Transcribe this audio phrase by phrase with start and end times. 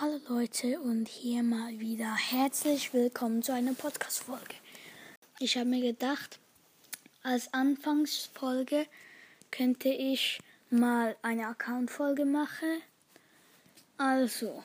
[0.00, 4.54] Hallo Leute und hier mal wieder herzlich willkommen zu einer Podcast-Folge.
[5.40, 6.38] Ich habe mir gedacht,
[7.24, 8.86] als Anfangsfolge
[9.50, 10.38] könnte ich
[10.70, 12.80] mal eine Account-Folge machen.
[13.96, 14.62] Also,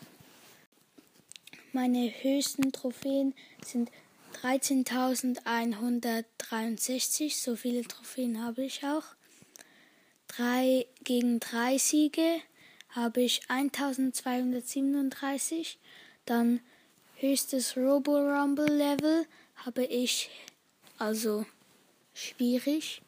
[1.72, 3.34] meine höchsten Trophäen
[3.66, 3.90] sind
[4.44, 7.44] 13.163.
[7.44, 9.06] So viele Trophäen habe ich auch.
[10.28, 12.44] Drei gegen drei Siege
[12.96, 15.78] habe ich 1237.
[16.26, 16.62] Dann
[17.16, 19.26] höchstes Robo Rumble Level
[19.56, 20.30] habe ich
[20.98, 21.46] also
[22.14, 23.02] schwierig.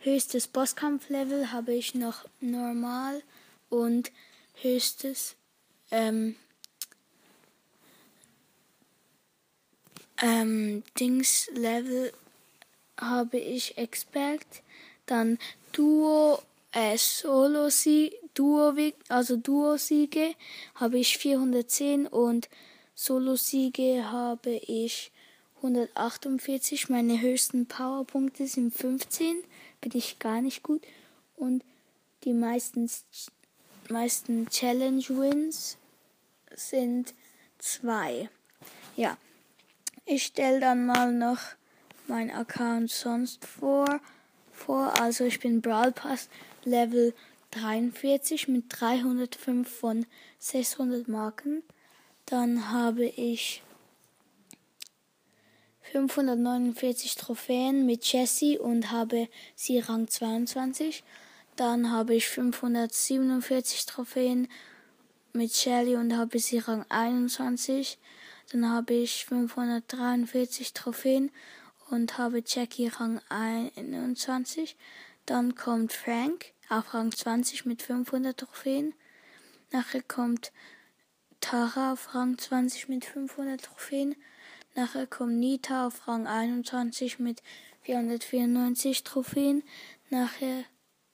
[0.00, 3.22] Höchstes Bosskampf Level habe ich noch normal
[3.70, 4.10] und
[4.60, 5.36] höchstes
[5.90, 6.36] ähm,
[10.20, 12.12] ähm, Dings Level
[12.98, 14.46] habe ich Expert.
[15.06, 15.38] Dann
[15.72, 18.74] Duo äh, Solo Sieg, Duo
[19.08, 20.34] also Duo Siege
[20.74, 22.48] habe ich 410 und
[22.94, 25.12] Solo Siege habe ich
[25.56, 26.88] 148.
[26.88, 29.36] Meine höchsten Powerpunkte sind 15,
[29.80, 30.82] bin ich gar nicht gut
[31.36, 31.62] und
[32.24, 32.88] die meisten
[33.88, 35.76] meisten Challenge Wins
[36.54, 37.14] sind
[37.58, 38.28] zwei.
[38.96, 39.16] Ja.
[40.04, 41.38] Ich stelle dann mal noch
[42.08, 44.00] mein Account sonst vor.
[44.52, 45.00] vor.
[45.00, 46.28] Also ich bin Brawl Pass
[46.64, 47.14] Level
[47.52, 50.06] 43 mit 305 von
[50.38, 51.62] 600 Marken.
[52.26, 53.62] Dann habe ich
[55.92, 61.04] 549 Trophäen mit Jessie und habe sie Rang 22.
[61.56, 64.48] Dann habe ich 547 Trophäen
[65.34, 67.98] mit Shelly und habe sie Rang 21.
[68.50, 71.30] Dann habe ich 543 Trophäen
[71.90, 74.76] und habe Jackie Rang 21.
[75.26, 78.94] Dann kommt Frank auf Rang 20 mit 500 Trophäen.
[79.72, 80.52] Nachher kommt
[81.40, 84.16] Tara auf Rang 20 mit 500 Trophäen.
[84.74, 87.42] Nachher kommt Nita auf Rang 21 mit
[87.82, 89.62] 494 Trophäen.
[90.08, 90.64] Nachher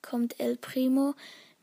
[0.00, 1.16] kommt El Primo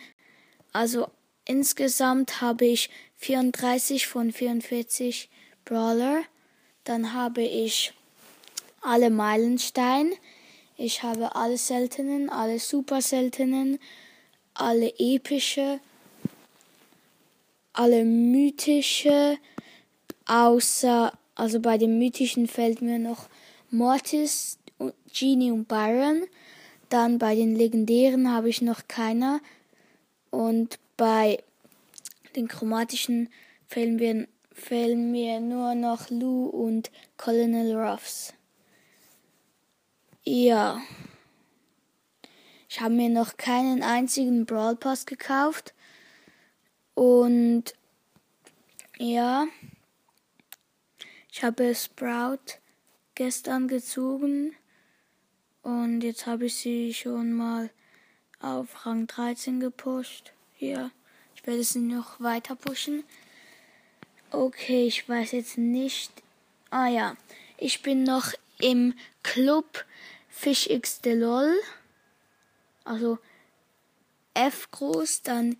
[0.73, 1.09] Also
[1.45, 5.31] insgesamt habe ich 34 von 44
[5.65, 6.23] Brawler.
[6.85, 7.95] Dann habe ich
[8.81, 10.13] alle Meilenstein.
[10.77, 13.79] Ich habe alle seltenen, alle super seltenen,
[14.55, 15.81] alle epische,
[17.73, 19.39] alle mythische,
[20.27, 23.29] außer, also bei den mythischen fällt mir noch
[23.71, 24.59] Mortis,
[25.13, 26.25] Genie und Byron.
[26.89, 29.41] Dann bei den legendären habe ich noch keiner.
[30.31, 31.43] Und bei
[32.37, 33.29] den chromatischen
[33.67, 38.35] fehlen mir, fehlen mir nur noch Lou und Colonel Ruffs.
[40.25, 40.81] Ja.
[42.69, 45.75] Ich habe mir noch keinen einzigen Brawl Pass gekauft.
[46.95, 47.75] Und
[48.99, 49.47] ja.
[51.31, 52.61] Ich habe Sprout
[53.15, 54.55] gestern gezogen.
[55.63, 57.71] Und jetzt habe ich sie schon mal
[58.41, 60.33] auf Rang 13 gepusht.
[60.59, 60.91] Ja.
[61.35, 63.03] Ich werde sie noch weiter pushen.
[64.31, 66.13] Okay, ich weiß jetzt nicht.
[66.71, 67.17] Ah ja,
[67.59, 68.33] ich bin noch
[68.63, 69.85] im Club
[70.29, 71.55] Fish X LOL.
[72.85, 73.19] Also
[74.35, 75.57] F groß, dann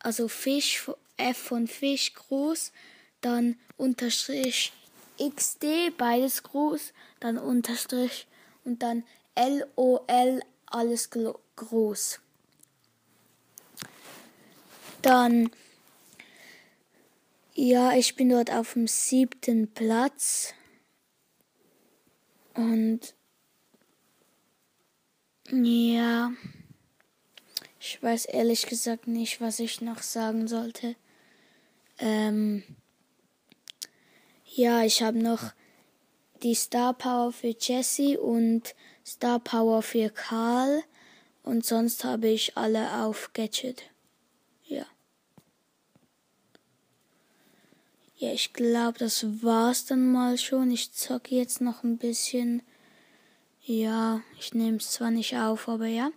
[0.00, 2.72] also Fisch F von Fisch groß,
[3.20, 4.72] dann Unterstrich
[5.18, 8.26] XD, beides groß, dann Unterstrich
[8.64, 9.04] und dann
[9.36, 11.10] LOL, alles
[11.56, 12.20] groß.
[15.02, 15.50] Dann,
[17.54, 20.54] ja, ich bin dort auf dem siebten Platz.
[22.58, 23.14] Und
[25.52, 26.32] ja,
[27.78, 30.96] ich weiß ehrlich gesagt nicht, was ich noch sagen sollte.
[32.00, 32.64] Ähm,
[34.44, 35.52] ja, ich habe noch
[36.42, 38.74] die Star Power für Jesse und
[39.06, 40.82] Star Power für Karl.
[41.44, 43.84] Und sonst habe ich alle auf Gadget.
[44.66, 44.84] Ja.
[48.20, 50.72] Ja, ich glaube, das war's dann mal schon.
[50.72, 52.62] Ich zocke jetzt noch ein bisschen.
[53.62, 56.10] Ja, ich nehme es zwar nicht auf, aber ja.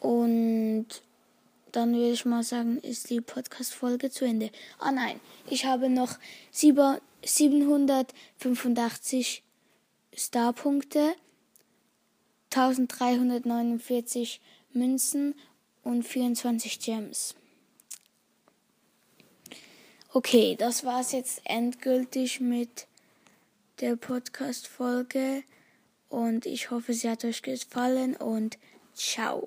[0.00, 0.86] Und
[1.72, 4.48] dann würde ich mal sagen, ist die Podcast-Folge zu Ende.
[4.78, 5.20] Ah nein,
[5.50, 6.18] ich habe noch
[6.50, 9.42] 785
[10.14, 11.14] Starpunkte,
[12.54, 14.40] 1349
[14.72, 15.34] Münzen
[15.82, 17.34] und 24 Gems.
[20.16, 22.86] Okay, das war's jetzt endgültig mit
[23.82, 25.42] der Podcast-Folge
[26.08, 28.56] und ich hoffe, sie hat euch gefallen und
[28.94, 29.46] ciao.